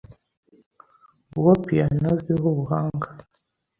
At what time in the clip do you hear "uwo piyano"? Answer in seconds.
1.39-2.05